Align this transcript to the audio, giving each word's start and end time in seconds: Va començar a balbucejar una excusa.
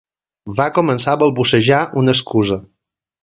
Va 0.59 0.65
començar 0.77 1.13
a 1.13 1.19
balbucejar 1.23 1.83
una 2.03 2.17
excusa. 2.19 2.59